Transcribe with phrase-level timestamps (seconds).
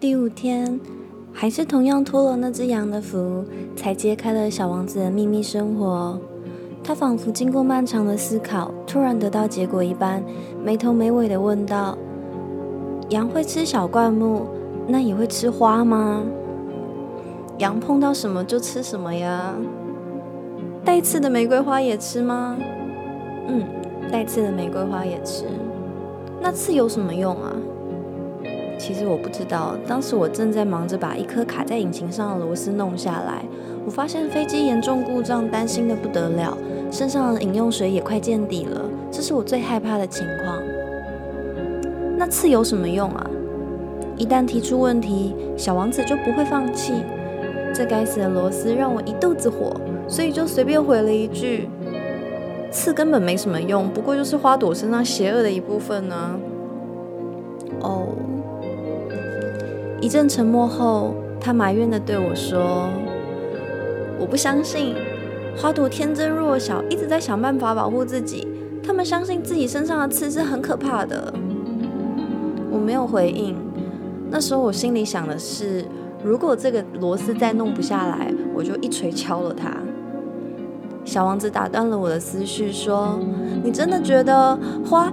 [0.00, 0.78] 第五天，
[1.32, 6.16] 还是同样托了那只羊的福，才揭开了小王子的秘密生活。
[6.84, 10.22] 他仿佛经过漫长的思考，突然得到结果一般，
[10.64, 11.98] 没头没尾地问道
[13.10, 14.46] ：“羊会吃小灌木，
[14.86, 16.22] 那也会吃花吗？
[17.58, 19.52] 羊碰到什么就吃什么呀？
[20.84, 22.56] 带刺的玫瑰花也吃吗？
[23.48, 23.64] 嗯，
[24.12, 25.44] 带刺的玫瑰花也吃。
[26.40, 27.52] 那刺有什么用啊？”
[28.78, 33.44] 其实我不知道，当时我正在忙着把一颗卡在引擎上的螺丝弄下来。
[33.84, 36.56] 我发现飞机严重故障，担心得不得了，
[36.90, 38.82] 身上的饮用水也快见底了。
[39.10, 40.62] 这是我最害怕的情况。
[42.16, 43.30] 那刺有什么用啊？
[44.16, 46.94] 一旦提出问题，小王子就不会放弃。
[47.74, 49.72] 这该死的螺丝让我一肚子火，
[50.08, 51.68] 所以就随便回了一句
[52.70, 56.40] ：“刺根本没什么用，不过就是花朵身上邪恶的一部分呢、”
[57.80, 58.06] 哦。
[60.00, 62.88] 一阵沉默后，他埋怨地对我说
[64.18, 64.94] ：“我不相信，
[65.56, 68.46] 花朵天真弱小，一直在想办法保护自己。
[68.82, 71.34] 他们相信自己身上的刺是很可怕的。”
[72.70, 73.56] 我没有回应。
[74.30, 75.84] 那时候我心里想的是，
[76.22, 79.76] 如果这个螺丝再弄不下来，我就一锤敲了它。
[81.04, 83.18] 小王子打断了我的思绪，说
[83.64, 85.12] ：“你真的觉得花？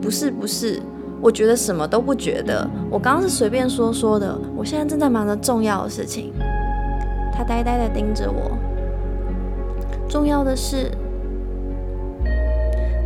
[0.00, 0.80] 不是，不是。”
[1.24, 4.38] 我觉得什么都不觉得，我刚刚是随便说说的。
[4.54, 6.30] 我现在正在忙着重要的事情。
[7.32, 8.50] 他呆呆地盯着我。
[10.06, 10.90] 重要的是，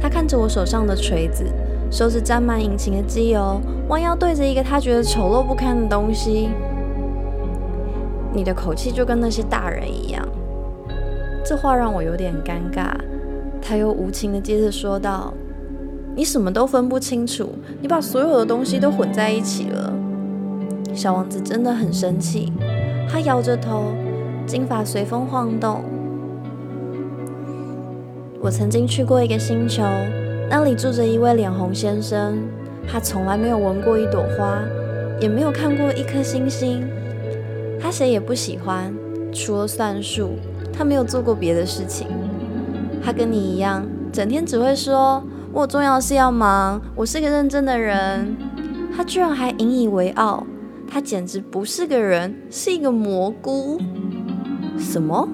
[0.02, 1.44] 他看着我手上的锤子，
[1.92, 6.48] 手指沾满引擎的机油，弯腰对着一个他觉得丑陋不堪的东西。
[8.32, 10.28] 你的口气就跟那些大人一样。
[11.44, 12.90] 这话让我有点尴尬。
[13.62, 15.32] 他又无情地接着说道。
[16.18, 17.48] 你什么都分不清楚，
[17.80, 19.94] 你把所有的东西都混在一起了。
[20.92, 22.52] 小王子真的很生气，
[23.08, 23.84] 他摇着头，
[24.44, 25.84] 金发随风晃动。
[28.40, 29.84] 我曾经去过一个星球，
[30.50, 32.36] 那里住着一位脸红先生，
[32.84, 34.58] 他从来没有闻过一朵花，
[35.20, 36.84] 也没有看过一颗星星。
[37.80, 38.92] 他谁也不喜欢，
[39.32, 40.30] 除了算术，
[40.72, 42.08] 他没有做过别的事情。
[43.00, 45.22] 他跟你一样，整天只会说。
[45.50, 48.36] 我重要事要忙，我是个认真的人。
[48.94, 50.46] 他居然还引以为傲，
[50.86, 53.80] 他简直不是个人，是一个蘑菇。
[54.78, 55.26] 什么？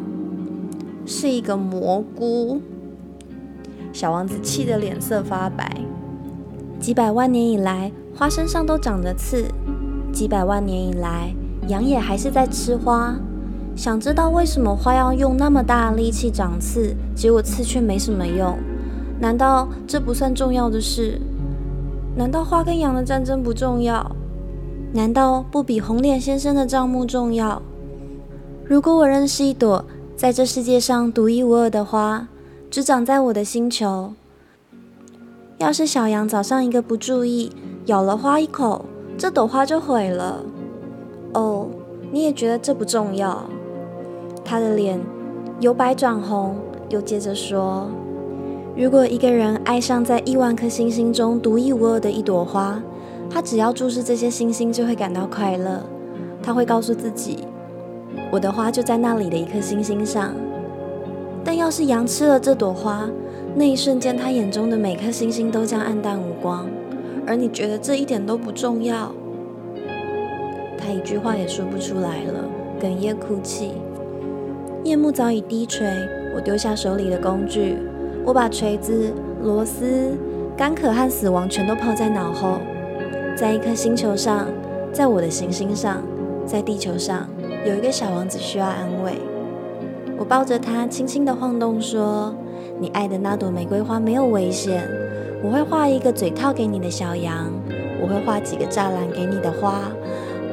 [1.04, 2.60] 是一个蘑菇？
[3.92, 5.68] 小王子气得脸色发白。
[6.78, 9.46] 几百万年以来，花身上都长着刺；
[10.12, 11.34] 几百万年以来，
[11.68, 13.16] 羊也还是在吃花。
[13.74, 18.56] 想知道为什么花要用那么大力气长刺，结果刺却没什么用？
[19.20, 21.20] 难道这不算重要的事？
[22.16, 24.14] 难道花跟羊的战争不重要？
[24.92, 27.60] 难道不比红脸先生的账目重要？
[28.64, 29.84] 如果我认识一朵
[30.16, 32.28] 在这世界上独一无二的花，
[32.70, 34.12] 只长在我的星球，
[35.58, 37.50] 要是小羊早上一个不注意
[37.86, 38.84] 咬了花一口，
[39.18, 40.44] 这朵花就毁了。
[41.32, 41.68] 哦，
[42.12, 43.44] 你也觉得这不重要？
[44.44, 45.00] 他的脸
[45.58, 46.56] 由白转红，
[46.88, 47.88] 又接着说。
[48.76, 52.82] 如果一个人爱上在亿万颗星星中独一无二的一朵花，
[53.30, 55.80] 他只要注视这些星星就会感到快乐。
[56.42, 57.46] 他会告诉自己
[58.32, 60.34] ：“我的花就在那里的一颗星星上。”
[61.44, 63.08] 但要是羊吃了这朵花，
[63.54, 66.66] 那一瞬间他眼中的每颗星星都将黯淡无光。
[67.24, 69.12] 而你觉得这一点都不重要？
[70.76, 72.44] 他一句话也说不出来了，
[72.80, 73.70] 哽咽哭泣。
[74.82, 75.86] 夜幕早已低垂，
[76.34, 77.78] 我丢下手里的工具。
[78.24, 79.12] 我把锤子、
[79.42, 80.16] 螺丝、
[80.56, 82.58] 干渴和死亡全都抛在脑后。
[83.36, 84.46] 在一颗星球上，
[84.92, 86.02] 在我的行星上，
[86.46, 87.28] 在地球上，
[87.66, 89.12] 有一个小王子需要安慰。
[90.16, 92.34] 我抱着他，轻轻地晃动，说
[92.80, 94.88] ：“你爱的那朵玫瑰花没有危险。
[95.42, 97.52] 我会画一个嘴套给你的小羊，
[98.00, 99.90] 我会画几个栅栏给你的花。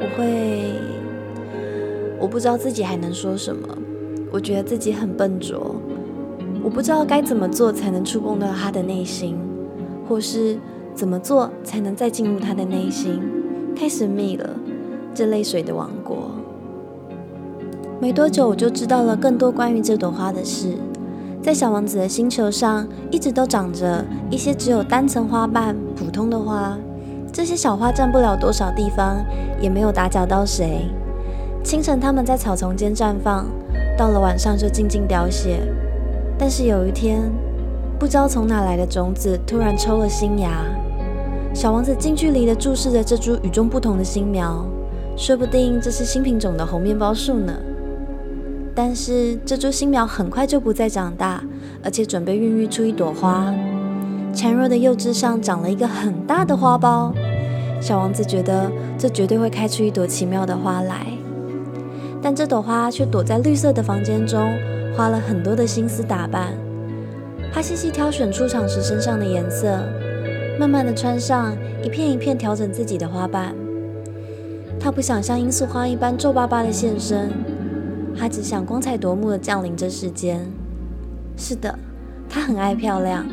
[0.00, 0.74] 我会……
[2.18, 3.68] 我不知道自己还能说什么。
[4.30, 5.76] 我觉得自己很笨拙。”
[6.64, 9.36] 我不知道该怎么做才能触碰到他的内心，
[10.08, 10.56] 或是
[10.94, 13.20] 怎么做才能再进入他的内心。
[13.74, 14.50] 太神秘了，
[15.12, 16.30] 这泪水的王国。
[18.00, 20.74] 没多久，我就知道了更多关于这朵花的事。
[21.42, 26.78] 在小王子的星球上，一直都长着一些只有单层花瓣、普通的花。
[27.32, 29.16] 这些小花占不了多少地方，
[29.60, 30.86] 也没有打搅到谁。
[31.64, 33.46] 清晨，它们在草丛间绽放，
[33.96, 35.60] 到了晚上就静静凋谢。
[36.44, 37.30] 但是有一天，
[38.00, 40.50] 不知道从哪来的种子突然抽了新芽，
[41.54, 44.66] 小王子近距离地注视着这株与众不同的新苗，
[45.16, 47.54] 说不定这是新品种的红面包树呢。
[48.74, 51.40] 但是这株新苗很快就不再长大，
[51.80, 53.54] 而且准备孕育出一朵花。
[54.34, 57.12] 孱弱的幼枝上长了一个很大的花苞，
[57.80, 58.68] 小王子觉得
[58.98, 61.06] 这绝对会开出一朵奇妙的花来。
[62.22, 64.56] 但这朵花却躲在绿色的房间中，
[64.96, 66.54] 花了很多的心思打扮。
[67.52, 69.78] 他细细挑选出场时身上的颜色，
[70.58, 73.54] 慢慢的穿上，一片一片调整自己的花瓣。
[74.78, 77.30] 他不想像罂粟花一般皱巴巴的现身，
[78.16, 80.40] 他只想光彩夺目的降临这世间。
[81.36, 81.78] 是的，
[82.28, 83.26] 他很爱漂亮。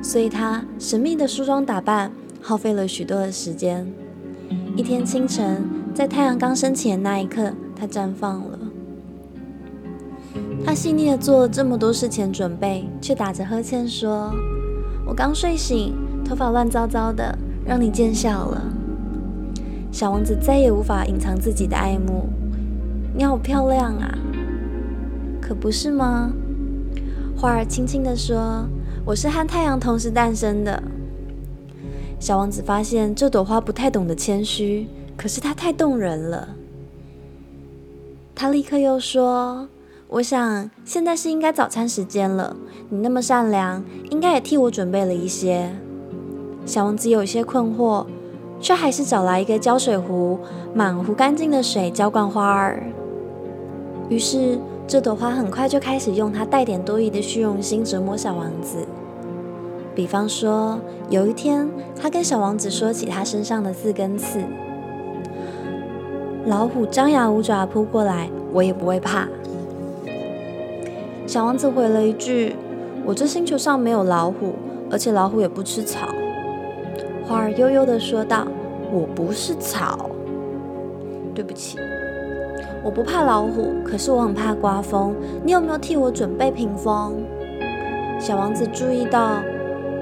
[0.00, 3.84] 所以，他神秘的梳妆打扮耗费了许多的时间。
[4.76, 8.58] 一天清晨，在太阳刚升起的那一刻，他绽放了。
[10.64, 14.32] 他细腻的做了这么多事前准备，却打着呵欠说
[15.06, 15.94] ：“我刚睡醒，
[16.24, 18.62] 头发乱糟糟的，让你见笑了。”
[19.92, 22.28] 小王子再也无法隐藏自己的爱慕。
[23.14, 24.18] 你好漂亮啊，
[25.40, 26.30] 可不是吗？
[27.36, 28.66] 花儿轻轻地说。
[29.04, 30.82] 我是和太阳同时诞生的。
[32.20, 34.86] 小王子发现这朵花不太懂得谦虚，
[35.16, 36.46] 可是它太动人了。
[38.40, 39.66] 他立刻又说
[40.06, 42.54] ：“我想现在是应该早餐时间了。
[42.88, 43.82] 你那么善良，
[44.12, 45.74] 应该也替我准备了一些。”
[46.64, 48.06] 小王子有些困惑，
[48.60, 50.38] 却还是找来一个浇水壶，
[50.72, 52.84] 满壶干净的水浇灌花儿。
[54.08, 54.56] 于是。
[54.90, 58.78] 这朵花很快就开始用它带点多疑的虚荣心折磨小王子。
[59.94, 60.80] 比方说，
[61.10, 64.42] 有一天，他跟小王子说起他身上的四根刺。
[66.48, 69.28] 老虎张牙舞爪扑过来，我也不会怕。
[71.26, 72.56] 小王子回了一句
[73.04, 74.54] ：“我这星球上没有老虎，
[74.90, 76.08] 而且老虎也不吃草。”
[77.28, 78.48] 花儿悠悠地说道
[78.90, 80.08] ：“我不是草，
[81.34, 81.78] 对不起。”
[82.82, 85.14] 我不怕老虎，可是我很怕刮风。
[85.44, 87.22] 你有没有替我准备屏风？
[88.18, 89.42] 小王子注意到，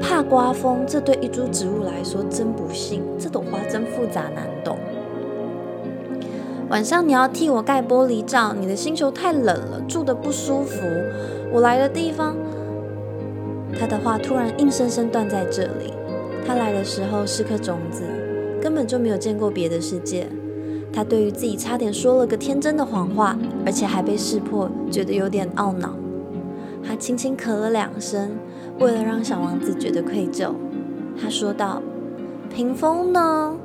[0.00, 3.02] 怕刮风，这对一株植物来说真不幸。
[3.18, 4.78] 这朵花真复杂难懂。
[6.68, 10.80] 晚上你要替我盖玻璃罩，你的星球太冷了，住得不舒服。
[11.52, 12.36] 我来的地方……
[13.78, 15.92] 他的话突然硬生生断在这里。
[16.44, 18.02] 他来的时候是颗种子，
[18.60, 20.26] 根本就没有见过别的世界。
[20.92, 25.94] 他对于自己差点说了个天真的谎话，而且还被识破，觉得有点懊恼。
[26.82, 28.30] 他轻轻咳了两声，
[28.80, 30.52] 为了让小王子觉得愧疚，
[31.20, 31.82] 他说道
[32.52, 33.56] ：“屏风呢？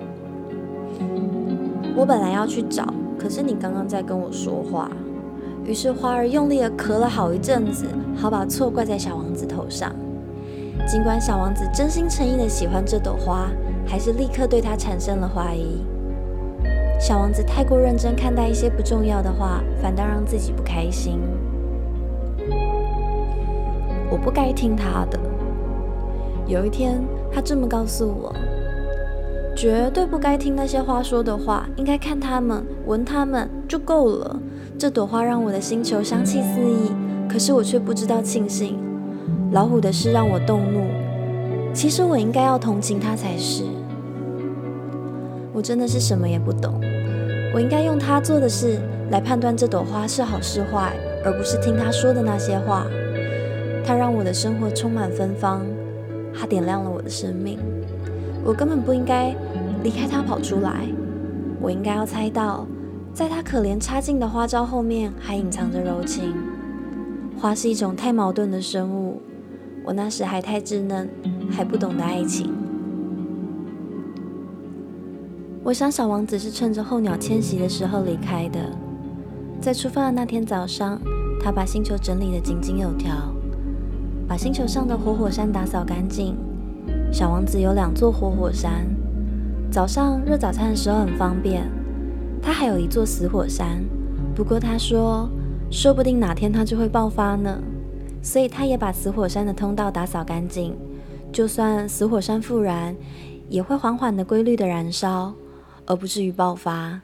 [1.95, 2.85] 我本来要去找，
[3.17, 4.89] 可是你刚刚在跟我说话。”
[5.63, 7.85] 于是花儿用力地咳了好一阵子，
[8.15, 9.93] 好把错怪在小王子头上。
[10.87, 13.51] 尽管小王子真心诚意地喜欢这朵花，
[13.85, 15.85] 还是立刻对他产生了怀疑。
[16.99, 21.19] 小王子太过认真看待一些不重要的话，反倒让自己不开心。
[24.09, 25.19] 我不该听他的。
[26.47, 27.01] 有一天，
[27.31, 28.35] 他这么告诉我：
[29.55, 34.39] 绝对不该听那些花说的话，应该看他们、闻他们就够了。
[34.79, 36.91] 这朵花让我的星球香气四溢，
[37.29, 38.79] 可是我却不知道庆幸。
[39.51, 40.85] 老虎的事让我动怒，
[41.73, 43.63] 其实我应该要同情他才是。
[45.53, 46.79] 我真的是什么也不懂，
[47.53, 48.79] 我应该用他做的事
[49.11, 50.93] 来判断这朵花是好是坏，
[51.23, 52.87] 而不是听他说的那些话。
[53.85, 55.61] 他让我的生活充满芬芳，
[56.33, 57.59] 他点亮了我的生命。
[58.43, 59.35] 我根本不应该
[59.83, 60.85] 离开他跑出来，
[61.61, 62.65] 我应该要猜到，
[63.13, 66.33] 在他可怜差劲的花招后面还隐藏着柔情。
[67.37, 69.21] 花是一种太矛盾的生物，
[69.83, 71.09] 我那时还太稚嫩，
[71.49, 72.51] 还不懂得爱情。
[75.63, 78.59] 我想，小王子是趁着候鸟迁徙的时候离开的。
[79.61, 80.99] 在出发的那天早上，
[81.39, 83.11] 他把星球整理得井井有条，
[84.27, 86.35] 把星球上的活火山打扫干净。
[87.11, 88.85] 小王子有两座活火山，
[89.69, 91.69] 早上热早餐的时候很方便。
[92.41, 93.83] 他还有一座死火山，
[94.33, 95.29] 不过他说，
[95.69, 97.61] 说不定哪天它就会爆发呢。
[98.23, 100.75] 所以他也把死火山的通道打扫干净，
[101.31, 102.95] 就算死火山复燃，
[103.49, 105.33] 也会缓缓的、规律的燃烧。
[105.87, 107.01] 而不至于爆发。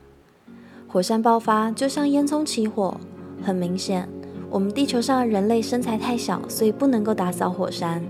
[0.88, 2.96] 火山爆发就像烟囱起火，
[3.42, 4.08] 很明显，
[4.50, 8.02] 我们地球上的人类身材太小，所以不能够打扫火山。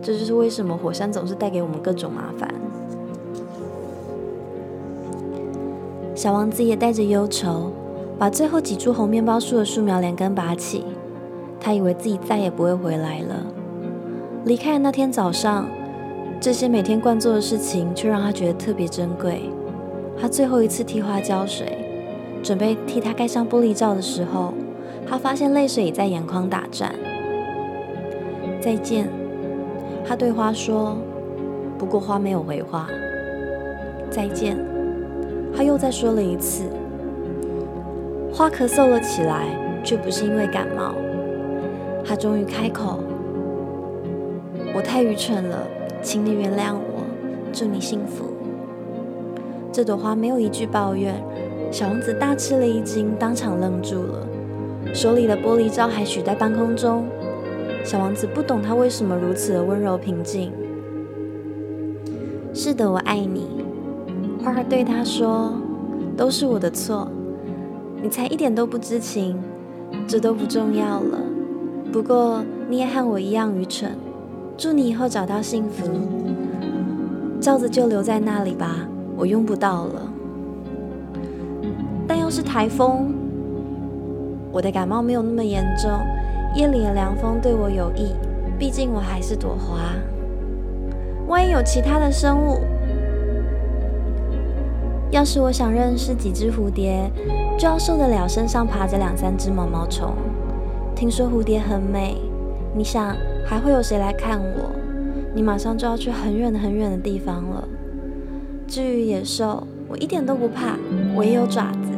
[0.00, 2.48] 这就是为什么火山总是带给我们各种麻烦。
[6.14, 7.70] 小王子也带着忧愁，
[8.18, 10.84] 把最后几株红面包树的树苗连根拔起。
[11.60, 13.44] 他以为自己再也不会回来了。
[14.44, 15.68] 离开的那天早上，
[16.40, 19.50] 这些每天惯做的事情却让他觉得特别珍贵。
[20.20, 21.78] 他最后一次替花浇水，
[22.42, 24.54] 准备替他盖上玻璃罩的时候，
[25.06, 26.94] 他发现泪水已在眼眶打转。
[28.60, 29.08] 再见，
[30.08, 30.96] 他对花说。
[31.78, 32.88] 不过花没有回话。
[34.10, 34.56] 再见，
[35.54, 36.64] 他又再说了一次。
[38.32, 39.46] 花咳嗽了起来，
[39.84, 40.94] 却不是因为感冒。
[42.04, 43.00] 他终于开口
[44.74, 45.58] ：“我太愚蠢了。”
[46.00, 47.04] 请你原谅我，
[47.52, 48.24] 祝你幸福。
[49.72, 51.12] 这朵花没有一句抱怨，
[51.72, 54.26] 小王子大吃了一惊，当场愣住了，
[54.94, 57.04] 手里的玻璃罩还举在半空中。
[57.84, 60.52] 小王子不懂他为什么如此的温柔平静。
[62.52, 63.46] 是的，我爱你。
[64.42, 65.52] 花儿对他说
[66.16, 67.08] ：“都是我的错，
[68.02, 69.38] 你才一点都不知情，
[70.06, 71.18] 这都不重要了。
[71.92, 73.92] 不过你也和我一样愚蠢。”
[74.58, 75.88] 祝你以后找到幸福。
[77.40, 80.12] 罩子就留在那里吧，我用不到了。
[82.08, 83.14] 但要是台风，
[84.50, 85.88] 我的感冒没有那么严重。
[86.54, 88.14] 夜里的凉风对我有益，
[88.58, 89.92] 毕竟我还是朵花。
[91.26, 92.60] 万一有其他的生物，
[95.10, 97.10] 要是我想认识几只蝴蝶，
[97.58, 100.14] 就要受得了身上爬着两三只毛毛虫。
[100.96, 102.16] 听说蝴蝶很美，
[102.74, 103.14] 你想？
[103.46, 104.70] 还会有谁来看我？
[105.34, 107.66] 你马上就要去很远很远的地方了。
[108.66, 110.76] 至于野兽，我一点都不怕，
[111.14, 111.92] 我也有爪子。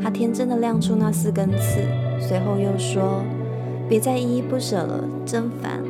[0.00, 1.80] 他天真的亮出那四根刺，
[2.20, 3.22] 随后又说
[3.88, 5.80] ：“别再依依不舍了，真烦。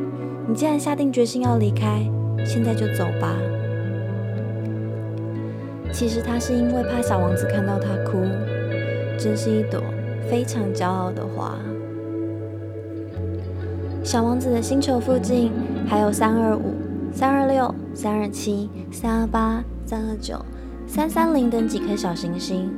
[0.49, 2.03] 你既然下定决心要离开，
[2.45, 3.37] 现在就走吧。”
[5.93, 8.19] 其实他是因为怕小王子看到他哭，
[9.19, 9.83] 真是一朵
[10.29, 11.57] 非常骄傲的花。
[14.05, 15.51] 小王子的星球附近
[15.89, 16.75] 还有三二五、
[17.13, 20.45] 三二六、三二七、三二八、三二九、
[20.87, 22.71] 三三零等几颗小行星。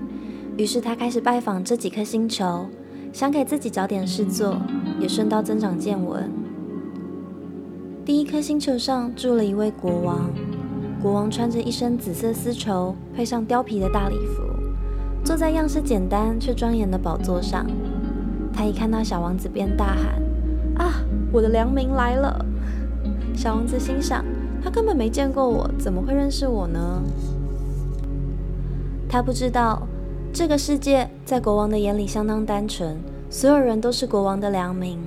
[0.57, 2.67] 于是他开始拜访这几颗星球，
[3.13, 4.57] 想给自己找点事做，
[5.01, 6.31] 也顺道增长见闻。
[8.05, 10.31] 第一颗星球上住了一位国王，
[11.03, 14.43] 国王穿着一身紫色丝绸，配上貂皮的大礼服，
[15.25, 17.67] 坐在样式简单却庄严的宝座上。
[18.53, 20.23] 他一看到小王子，便大喊
[20.77, 20.95] ：“啊！”
[21.33, 22.45] 我的良民来了，
[23.35, 24.25] 小王子心想，
[24.63, 27.03] 他根本没见过我，怎么会认识我呢？
[29.09, 29.88] 他不知道，
[30.33, 32.97] 这个世界在国王的眼里相当单纯，
[33.29, 34.99] 所有人都是国王的良民。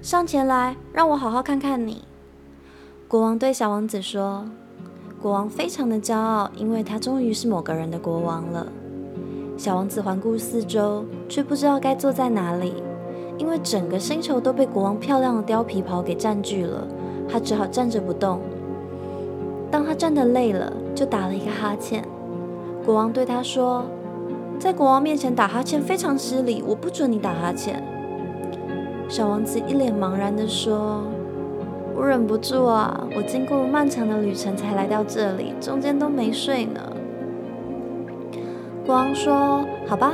[0.00, 2.04] 上前来，让我好好看看你。
[3.08, 4.44] 国王对小王子说。
[5.20, 8.66] 国王非常的骄傲，因为他终于是某个人的国王了。
[9.58, 12.82] 小王子环顾四周，却不知道该坐在哪里。
[13.36, 16.88] 因为整个星球都被国王漂亮的貂皮袍给占据了，
[17.28, 18.40] 他只好站着不动。
[19.70, 22.02] 当他站得累了，就打了一个哈欠。
[22.90, 23.84] 国王对他说
[24.58, 27.80] ：“在国王面前打哈欠非常失礼，我不准你打哈欠。”
[29.08, 31.04] 小王子一脸茫然地说
[31.94, 36.80] ：“我忍不住啊，我经过漫长的旅程才来到这里，中间都没睡呢。”
[38.84, 40.12] 国王说：“好吧，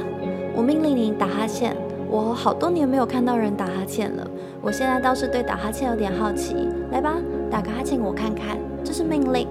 [0.55, 1.75] 我命令你打哈欠。”
[2.11, 4.31] 我好多年没有看到人打哈欠了，
[4.61, 6.69] 我现在倒是对打哈欠有点好奇。
[6.93, 7.15] 来吧，
[7.51, 9.49] 打个哈欠我看看，这是命令。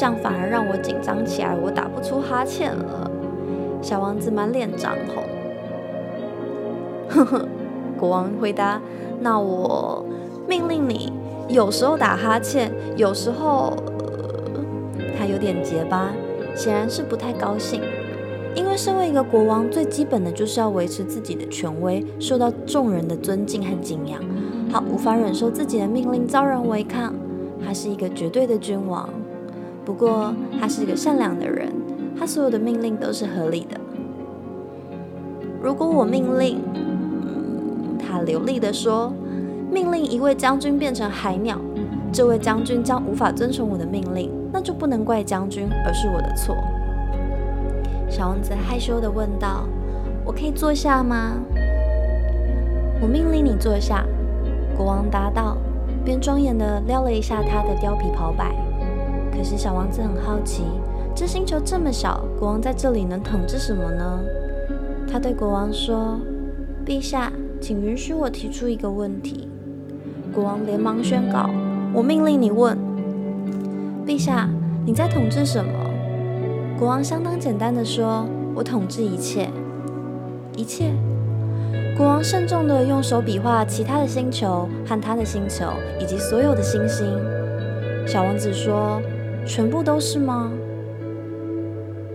[0.00, 3.10] 这样反而让我紧张起来，我打不出哈欠了。
[3.82, 5.22] 小王子满脸涨红。
[7.10, 7.46] 呵呵，
[7.98, 8.80] 国王回答
[9.20, 10.02] ：“那我
[10.48, 11.12] 命令你，
[11.48, 13.76] 有时候打哈欠，有时候……”，
[15.18, 16.08] 他有点结巴，
[16.54, 17.82] 显然是不太高兴。
[18.54, 24.18] 因为身为一个国王，最基本的就是要维持自己的权威，受到众人的尊敬和敬仰。
[24.72, 27.12] 他无法忍受自己的命令遭人违抗，
[27.62, 29.06] 他是一个绝对的君王。
[29.84, 31.72] 不过，他是一个善良的人，
[32.18, 33.78] 他所有的命令都是合理的。
[35.62, 39.12] 如果我命令，嗯，他流利地说，
[39.70, 41.58] 命令一位将军变成海鸟，
[42.12, 46.56] 这位将军将无法遵从我的命令，那就不能怪将军，而是我的错。
[48.08, 49.66] 小王子害羞的问道
[50.24, 51.32] ：“我可以坐下吗
[53.02, 54.04] ？”“我命令你坐下。”
[54.76, 55.56] 国王答道，
[56.04, 58.54] 便庄严的撩了一下他的貂皮袍摆。
[59.32, 60.64] 可是小王子很好奇，
[61.14, 64.20] 这星球这么小，国王在这里能统治什么呢？
[65.10, 66.20] 他对国王说
[66.86, 69.48] ：“陛下，请允许我提出一个问题。”
[70.32, 71.50] 国王连忙宣告
[71.92, 72.76] ：“我命令你问。
[74.06, 74.48] ”“陛下，
[74.86, 75.72] 你在统治什么？”
[76.78, 79.48] 国王相当简单的说：“我统治一切，
[80.56, 80.92] 一切。”
[81.98, 85.66] 国王慎重的用手比划其他的星球和他的星球，
[86.00, 87.06] 以及所有的星星。
[88.06, 89.02] 小王子说
[89.46, 90.50] ：“全部都是吗？”“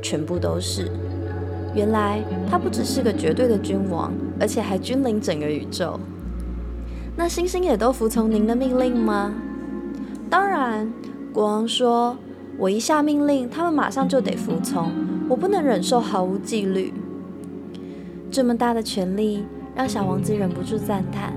[0.01, 0.89] 全部都是。”
[1.75, 6.00] 原来他不只是个绝对的君王，而且还君临整个宇宙。
[7.17, 9.34] 那星星也都服从您的命令吗？
[10.29, 10.91] 当然。
[11.34, 12.15] 国王说
[12.58, 14.89] ：“我一下命令，他们马上就得服从。
[15.27, 16.94] 我不能忍受毫无纪律。”
[18.32, 19.44] 这么大的权力，
[19.75, 21.34] 让小王子忍不住赞叹：“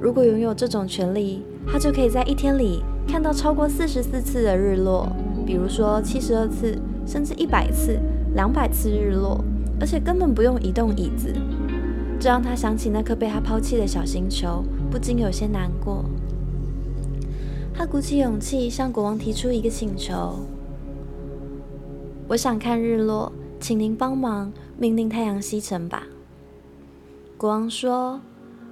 [0.00, 5.04] 如果拥有这种权力，他就可以在一天里看到超过四十四次的日落，
[5.44, 7.98] 比如说七十二次，甚至一百次、
[8.36, 9.44] 两百次日落，
[9.80, 11.34] 而且根本不用移动椅子。”
[12.20, 14.62] 这让他想起那颗被他抛弃的小星球，
[14.92, 16.04] 不禁有些难过。
[17.74, 20.38] 他鼓起勇气向国王提出一个请求
[22.28, 26.04] ：“我想看日落，请您帮忙命令太阳西沉吧。”
[27.36, 28.20] 国王说：“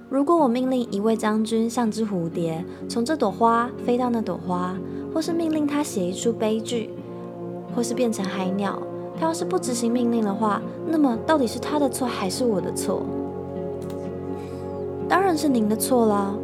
[0.09, 4.75] 如果我命令一位将军像只蝴蝶从这朵花飞到那朵花，
[5.13, 6.89] 或是命令他写一出悲剧，
[7.75, 8.81] 或是变成海鸟，
[9.19, 13.03] 他要是不执行命令的话，那么到底是他的错还是我的错
[15.07, 16.35] ？”“当然是您的错了。”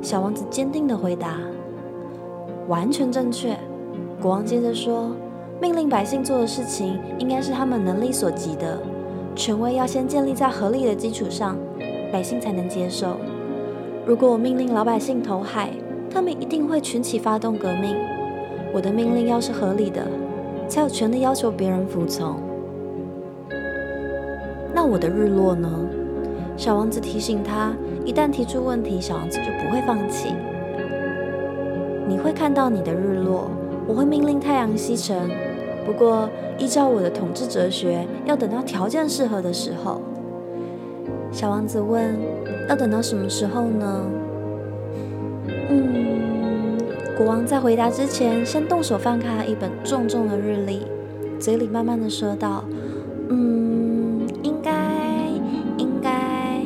[0.00, 1.38] 小王子坚定地回答。
[2.68, 3.58] 完全正确，
[4.22, 5.10] 国王接着说
[5.60, 8.80] ：“命令百姓做的事情，应该是他们能力所及的。
[9.34, 11.56] 权威要先建立在合理的基础上，
[12.12, 13.16] 百姓才能接受。
[14.06, 15.70] 如果我命令老百姓投海，
[16.10, 17.96] 他们一定会群起发动革命。
[18.72, 20.06] 我的命令要是合理的，
[20.68, 22.36] 才有权利要求别人服从。
[24.74, 25.68] 那我的日落呢？”
[26.56, 27.72] 小王子提醒他
[28.04, 30.34] ：“一旦提出问题，小王子就不会放弃。”
[32.08, 33.50] 你会看到你的日落，
[33.86, 35.30] 我会命令太阳西沉。
[35.84, 40.00] 不过，依照我的统治哲学，要等到条件适合的时候。
[41.30, 42.16] 小王子问
[42.68, 44.04] ：“要等到什么时候呢？”
[45.70, 46.78] 嗯，
[47.16, 50.82] 国王在回答之前，先动手翻开了一本重重的日历，
[51.38, 52.64] 嘴里慢慢的说道
[53.28, 54.72] ：“嗯，应该，
[55.76, 56.62] 应该，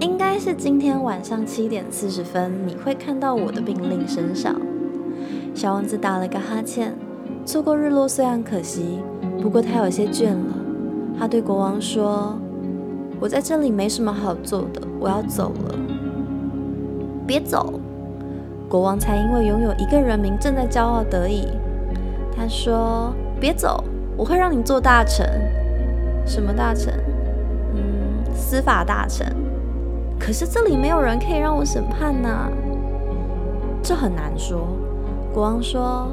[0.00, 4.54] 应该是今天晚上七点四十分，你会看到我的命令生效。”
[5.54, 6.94] 小王子打了个哈欠，
[7.44, 8.98] 错过日落虽然可惜，
[9.40, 10.56] 不过他有些倦了。
[11.18, 12.38] 他对国王说
[13.20, 15.74] ：“我在这里没什么好做的，我要走了。”
[17.26, 17.78] 别走！
[18.68, 21.46] 国王才因为拥有一个人民正在骄傲得意。
[22.36, 23.84] 他说：“别走，
[24.16, 25.26] 我会让你做大臣。
[26.24, 26.94] 什么大臣？
[27.74, 29.26] 嗯，司法大臣。
[30.18, 32.48] 可是这里没有人可以让我审判呐，
[33.82, 34.66] 这很难说。”
[35.34, 36.12] 国王说：“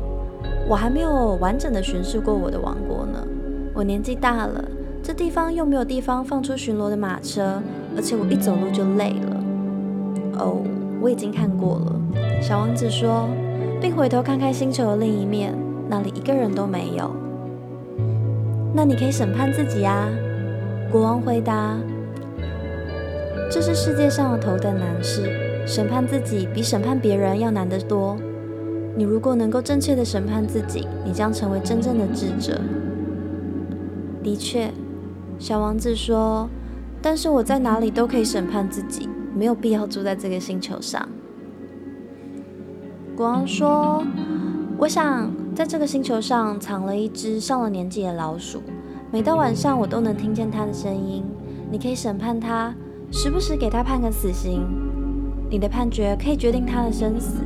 [0.69, 3.25] 我还没有完整的巡视过我的王国呢。
[3.73, 4.63] 我年纪大了，
[5.07, 7.63] 这地方又没有地方放出巡逻的马车，
[7.95, 9.41] 而且我一走路就累了。”
[10.37, 10.61] 哦，
[10.99, 11.95] 我已经看过了。
[12.41, 13.25] 小王子说，
[13.79, 15.55] 并回头看看星球的另一面，
[15.87, 17.09] 那里一个人都没有。
[18.73, 20.09] 那你可以审判自己啊。
[20.91, 21.77] 国王回答
[23.49, 25.31] ：“这是世界上的头等难事，
[25.65, 28.17] 审判自己比审判别人要难得多。”
[28.93, 32.59] 你如果能够正确地审判自己，你将成为真正的智者。
[34.21, 34.69] 的确，
[35.39, 36.49] 小王子说，
[37.01, 41.07] 但是我在哪里都可以审判自己，没有必要住在这个星球上。
[43.15, 44.03] 国王说，
[44.77, 48.61] 我想在这个星球上藏了一只上了年纪的老鼠，
[49.11, 51.23] 每到晚上我都能听见它的声音。
[51.69, 52.73] 你可以审判它，
[53.11, 54.65] 时不时给它判个死刑。
[55.49, 57.43] 你的判决可以决定它的生死。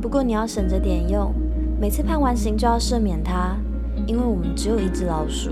[0.00, 1.32] 不过你要省着点用，
[1.80, 3.56] 每次判完刑就要赦免它，
[4.06, 5.50] 因为我们只有一只老鼠。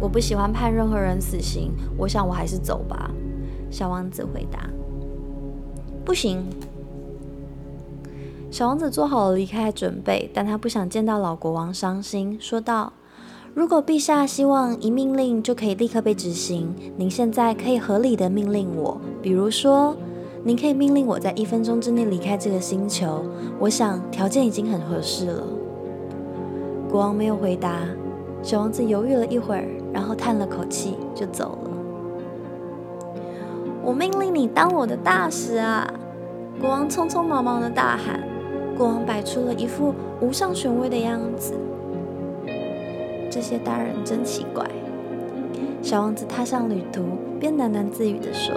[0.00, 3.10] 我不喜欢判任何人死刑，我想我还是走吧。
[3.70, 4.68] 小王子回答。
[6.04, 6.44] 不行。
[8.50, 12.92] 小王子做好了离开的准备，但他不想见到老国王伤心，说道
[13.54, 19.96] ：“如果陛下希望一命令就可以立刻被执行，您现在可以合理的命令我，比如说。”
[20.46, 23.24] 您可以命令我在一分钟之内离开这个星球，
[23.58, 25.42] 我想条件已经很合适了。
[26.90, 27.80] 国王没有回答，
[28.42, 31.70] 小王子犹豫了一会儿，然后叹了口气就走了。
[33.82, 35.88] 我命令你当我的大使啊！
[36.60, 38.20] 国王匆匆忙忙的大喊。
[38.76, 41.54] 国王摆出了一副无上权威的样子。
[43.30, 44.66] 这些大人真奇怪。
[45.80, 47.02] 小王子踏上旅途，
[47.38, 48.52] 便喃喃自语地说。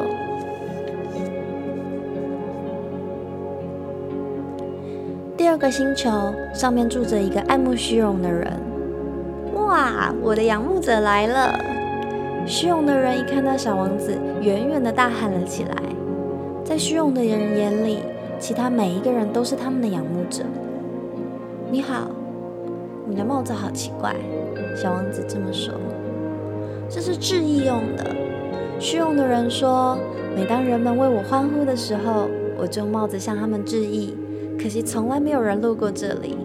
[5.36, 6.10] 第二个星球
[6.54, 8.52] 上面住着一个爱慕虚荣的人。
[9.67, 11.60] 哇，我的仰慕者来了！
[12.45, 15.75] 虚荣的人一看到小王子，远远的大喊了起来。
[16.63, 17.99] 在虚荣的人眼里，
[18.39, 20.43] 其他每一个人都是他们的仰慕者。
[21.69, 22.08] 你好，
[23.06, 24.15] 你的帽子好奇怪。
[24.73, 25.73] 小王子这么说。
[26.89, 28.15] 这是致意用的。
[28.80, 29.97] 虚荣的人说，
[30.34, 34.15] 每当人们为我欢呼的时候，我就用帽子向他们致意。
[34.58, 36.38] 可惜从来没有人路过这里。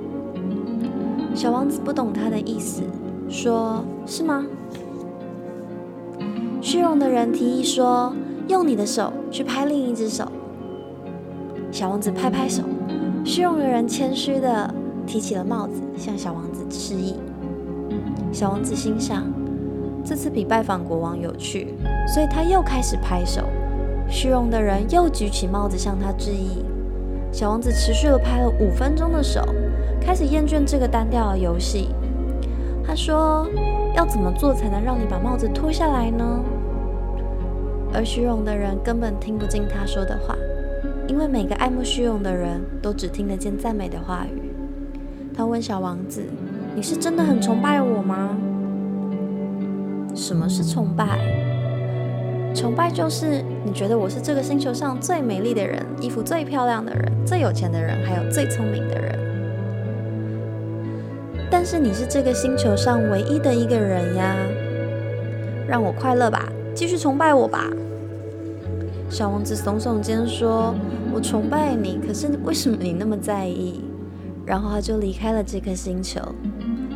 [1.37, 2.83] 小王子不懂他的意思，
[3.33, 4.45] 说：“是吗？”
[6.61, 8.15] 虚荣的人提议说
[8.47, 10.31] ：“用你的手去拍另一只手。”
[11.73, 12.63] 小王子拍拍手。
[13.25, 14.73] 虚荣的人谦虚地
[15.07, 17.17] 提起了帽子，向小王子示意。
[18.31, 19.25] 小王子心想
[20.05, 21.75] ：“这次比拜访国王有趣。”
[22.13, 23.43] 所以他又开始拍手。
[24.09, 26.63] 虚荣的人又举起帽子向他致意。
[27.33, 29.43] 小王子持续了拍了五分钟的手，
[29.99, 31.89] 开始厌倦这个单调的游戏。
[32.85, 33.49] 他说
[33.97, 36.41] ：“要怎么做才能让你把帽子脱下来呢？”
[37.95, 40.37] 而虚荣的人根本听不进他说的话，
[41.07, 44.51] 因为每个爱慕虚荣的人都只听得见赞美的话语。
[45.35, 46.25] 他问小王子
[46.75, 48.37] ：“你是真的很崇拜我吗？”
[50.15, 51.19] 什么是崇拜？
[52.55, 59.12] 崇拜就是你觉得我是这个星球上最美丽的人，衣服最漂亮的人，最有钱的人，还有最聪明的人。
[61.65, 64.35] 但是你是这个星球上唯一的一个人呀！
[65.69, 67.71] 让我快乐吧，继续崇拜我吧。
[69.09, 70.75] 小王子耸耸肩说
[71.15, 73.81] ：“我崇拜你，可是为什么你那么在意？”
[74.45, 76.21] 然后他就离开了这颗星球。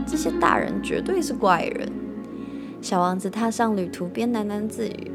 [0.04, 1.88] 这些大人绝对是怪人。
[2.82, 5.12] 小王子踏上旅途，边喃喃自语。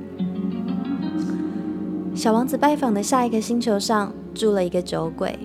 [2.16, 5.38] 小王子拜访的下一个星球上住了一个酒鬼，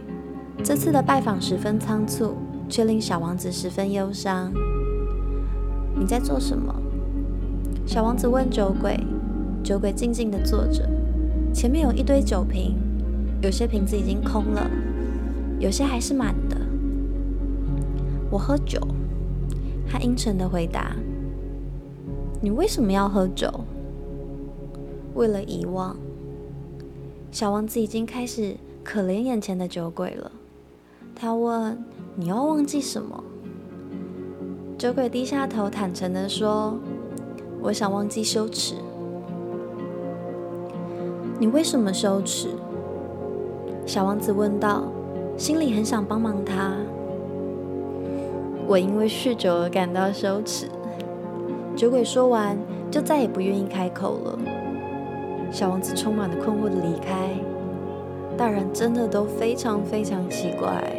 [0.63, 2.37] 这次的拜访十分仓促，
[2.69, 4.53] 却令小王子十分忧伤。
[5.99, 6.75] 你在做什么？
[7.87, 8.99] 小王子问酒鬼。
[9.63, 10.89] 酒鬼静静地坐着，
[11.53, 12.77] 前面有一堆酒瓶，
[13.43, 14.71] 有些瓶子已经空了，
[15.59, 16.57] 有些还是满的。
[18.31, 18.81] 我喝酒。
[19.89, 20.95] 他阴沉地回答。
[22.41, 23.53] 你为什么要喝酒？
[25.15, 25.97] 为了遗忘。
[27.33, 30.31] 小王子已经开始可怜眼前的酒鬼了。
[31.15, 31.83] 他问
[32.17, 33.23] ：“你要忘记什么？”
[34.77, 36.77] 酒鬼低下头，坦诚地说
[37.63, 38.75] ：“我想忘记羞耻。”
[41.39, 42.49] 你为什么羞耻？
[43.85, 44.85] 小王子问道，
[45.37, 46.73] 心里很想帮忙他。
[48.67, 50.67] 我因为酗酒而感到羞耻。
[51.77, 52.57] 酒鬼说完，
[52.91, 54.39] 就再也不愿意开口了。
[55.53, 57.29] 小王子充满了困惑的离开。
[58.37, 60.96] 大人真的都非常非常奇怪。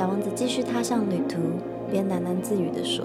[0.00, 1.36] 小王子继续踏上旅途，
[1.90, 3.04] 边喃喃自语地说：“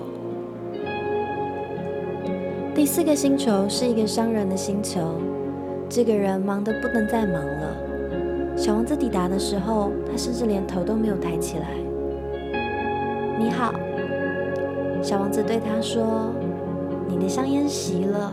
[2.74, 5.02] 第四个星球是一个商人的星球，
[5.90, 7.76] 这个人忙得不能再忙了。
[8.56, 11.72] 小王子抵达的时候，他甚至连头都没有抬起来。
[13.38, 13.74] ”“你好。”
[15.04, 16.32] 小王子对他说
[17.12, 18.32] ：“你的香烟熄了。”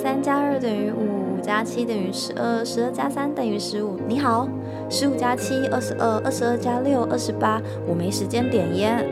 [0.00, 3.98] 三加二等于五，五加七等于十二，十二加三等于十五。
[4.06, 4.48] 你好，
[4.88, 7.60] 十五加七，二十二，二十二加六，二十八。
[7.84, 9.04] 我没时间点烟。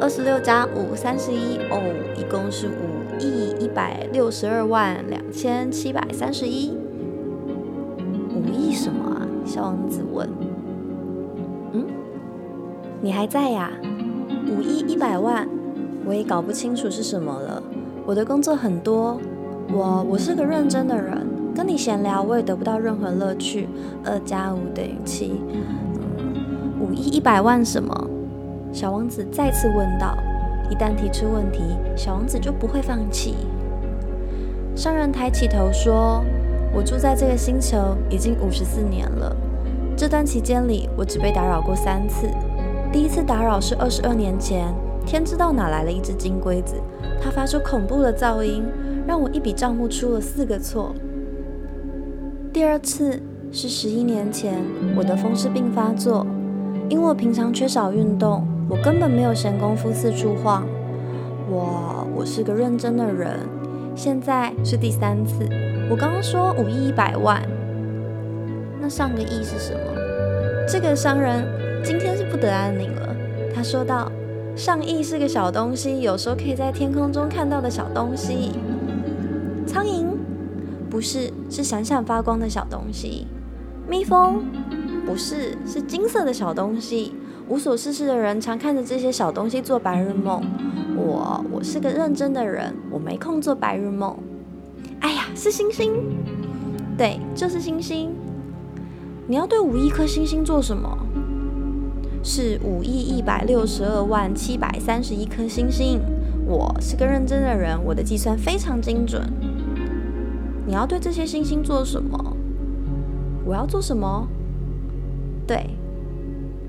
[0.00, 1.58] 二十六加五，三十一。
[1.70, 1.80] 哦，
[2.18, 6.76] 一共是五亿一百六十二万两千七百三十一。
[8.34, 9.22] 五亿什么啊？
[9.46, 10.28] 小王子问。
[11.74, 11.86] 嗯，
[13.00, 13.70] 你还在呀？
[14.48, 15.48] 五亿一百万，
[16.04, 17.62] 我也搞不清楚是什么了。
[18.04, 19.20] 我的工作很多。
[19.72, 23.68] 我我是个认真的人，跟你闲聊我也得不到任何乐趣。
[24.04, 25.40] 二加五等于七，
[26.80, 28.10] 五亿一百万什么？
[28.72, 30.16] 小王子再次问道。
[30.70, 31.60] 一旦提出问题，
[31.94, 33.34] 小王子就不会放弃。
[34.74, 36.24] 商人抬起头说
[36.74, 39.36] ：“我住在这个星球已经五十四年了，
[39.96, 42.26] 这段期间里我只被打扰过三次。
[42.90, 44.74] 第一次打扰是二十二年前，
[45.04, 46.74] 天知道哪来了一只金龟子，
[47.22, 48.64] 它发出恐怖的噪音。”
[49.06, 50.94] 让我一笔账目出了四个错。
[52.52, 54.54] 第二次是十一年前，
[54.96, 56.26] 我的风湿病发作，
[56.88, 60.66] 因为我平常缺少运动，我根本没有闲工夫四处晃。
[61.50, 63.40] 我我是个认真的人。
[63.96, 65.48] 现在是第三次，
[65.88, 67.40] 我刚刚说五亿一百万，
[68.80, 69.80] 那上个亿是什么？
[70.66, 71.44] 这个商人
[71.84, 73.14] 今天是不得安宁了。
[73.54, 74.10] 他说道
[74.56, 78.52] ：“上亿是个小东西，有时候可以在天空中看到的小东西。”
[79.74, 80.06] 苍蝇？
[80.88, 83.26] 不是，是闪闪发光的小东西。
[83.88, 84.44] 蜜蜂？
[85.04, 87.12] 不是，是金色的小东西。
[87.48, 90.40] 无所事事的人常看着这些小东西做白日梦。
[90.96, 94.16] 我我是个认真的人，我没空做白日梦。
[95.00, 95.92] 哎呀，是星星，
[96.96, 98.14] 对，就是星星。
[99.26, 100.96] 你要对五亿颗星星做什么？
[102.22, 106.00] 是五亿一百六十二万七百三十一颗星星。
[106.46, 109.20] 我是个认真的人，我的计算非常精准。
[110.66, 112.36] 你要对这些星星做什么？
[113.44, 114.26] 我要做什么？
[115.46, 115.68] 对，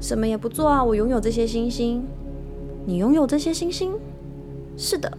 [0.02, 0.84] 什么也不做啊！
[0.84, 2.06] 我拥有这些星星。
[2.86, 3.94] 你拥有这些星星？
[4.76, 5.12] 是的。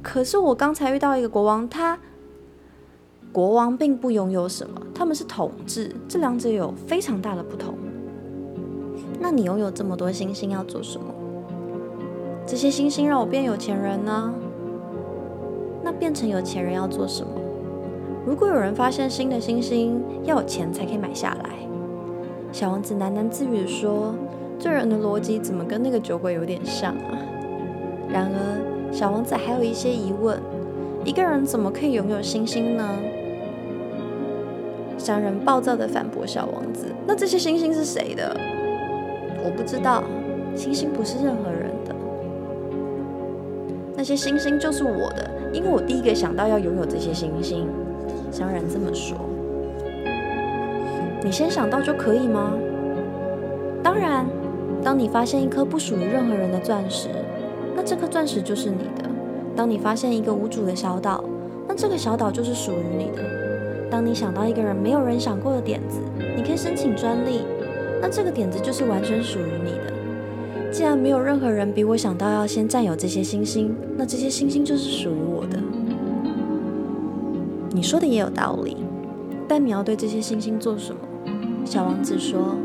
[0.00, 1.98] 可是我刚才遇到一个国王，他
[3.32, 7.74] 国王并不拥有什么，他们是统治，这两者有非常大的不同。
[9.18, 11.06] 那你拥有这么多星星要做什么？
[12.46, 14.32] 这些星星让我变有钱人呢？
[15.82, 17.32] 那变成有钱人要做什么？
[18.26, 21.50] 如果有人发现新的星星，要有钱才可以买下来。
[22.50, 24.16] 小王子喃喃自语地说
[24.58, 27.22] ：“这人的逻辑怎么跟那个酒鬼有点像啊？”
[28.12, 30.40] 然而，小王子还有一些疑问：
[31.04, 32.98] 一个人怎么可以拥有星星呢？
[34.98, 38.36] 商人暴躁地反驳小王子：“那这些星星是谁的？
[39.44, 40.02] 我不知道，
[40.56, 41.94] 星星不是任何人的。”
[43.96, 47.68] 那些星星就是我的，因为我第一个想到要拥有这些星星。
[48.32, 49.16] 商人这么说。
[51.22, 52.52] 你先想到就可以吗？
[53.82, 54.26] 当然，
[54.82, 57.08] 当你发现一颗不属于任何人的钻石，
[57.74, 59.08] 那这颗钻石就是你的；
[59.56, 61.24] 当你发现一个无主的小岛，
[61.66, 63.22] 那这个小岛就是属于你的；
[63.90, 65.98] 当你想到一个人没有人想过的点子，
[66.36, 67.42] 你可以申请专利，
[68.00, 69.92] 那这个点子就是完全属于你的。
[70.70, 75.25] 既然没有任何人比我想到要先占有这些星星，那这些星星就是属于。
[77.76, 78.78] 你说的也有道理，
[79.46, 80.98] 但你要对这些星星做什么？
[81.66, 82.56] 小王子说：“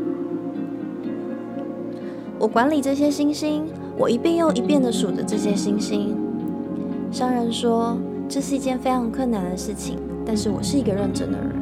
[2.40, 3.66] 我管理这些星星，
[3.98, 6.16] 我一遍又一遍地数着这些星星。”
[7.12, 7.94] 商人说
[8.26, 11.52] ：“这是一件非常困难的事情，但是我是一个认真的人。”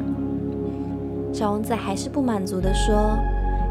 [1.33, 3.17] 小王子还是不满足地说：“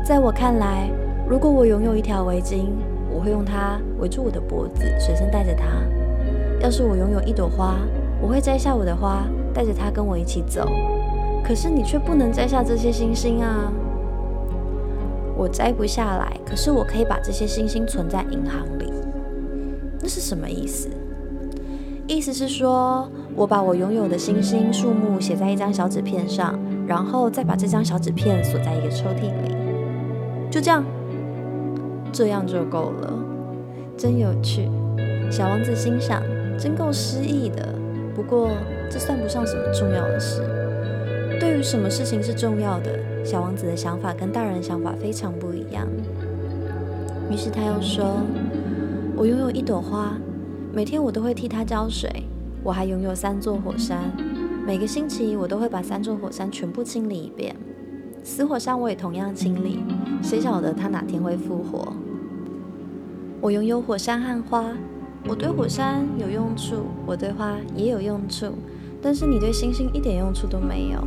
[0.04, 0.90] 在我看来。”
[1.26, 2.66] 如果我拥有一条围巾，
[3.10, 5.64] 我会用它围住我的脖子，随身带着它。
[6.60, 7.78] 要是我拥有一朵花，
[8.20, 10.68] 我会摘下我的花，带着它跟我一起走。
[11.44, 13.72] 可是你却不能摘下这些星星啊！
[15.36, 18.92] 我摘不下来，可是我可以把这些星星存在银行里。
[20.00, 20.88] 那是什么意思？
[22.06, 29.54] 意思是说，我把我拥有的星星数目写在一张小纸片上，然后再把这张小纸片锁在一个抽屉里。
[30.50, 30.84] 就这样。
[32.12, 33.12] 这样就够了，
[33.96, 34.68] 真有趣。
[35.30, 36.20] 小王子心想，
[36.58, 37.72] 真够诗意的。
[38.20, 38.50] 不过，
[38.90, 40.42] 这算不上什么重要的事。
[41.40, 42.90] 对于什么事情是重要的，
[43.24, 45.88] 小王子的想法跟大人想法非常不一样。
[47.30, 48.18] 于是他又说
[49.16, 50.18] ：“我拥有一朵花，
[50.70, 52.10] 每天我都会替它浇水。
[52.62, 54.12] 我还拥有三座火山，
[54.66, 57.56] 每个星期我都会把三座火山全部清理一遍。
[58.22, 59.82] 死火山我也同样清理。
[60.22, 61.90] 谁晓得它哪天会复活？”
[63.40, 64.76] 我拥有火山和花，
[65.26, 68.52] 我对火山有用处，我对花也有用处，
[69.00, 71.06] 但是你对星星一点用处都没有。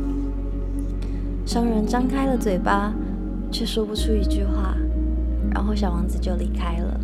[1.44, 2.92] 商人张开了嘴巴，
[3.50, 4.74] 却说不出一句话，
[5.52, 7.00] 然后小王子就离开了。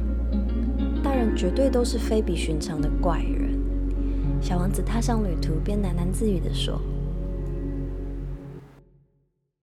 [1.02, 3.58] 大人绝对都是非比寻常的怪人。
[4.40, 6.80] 小王子踏上旅途，便喃喃自语地说。